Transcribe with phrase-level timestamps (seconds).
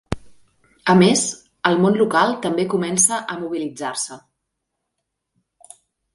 [0.93, 1.25] A més,
[1.71, 4.19] el món local també comença a mobilitzar-se.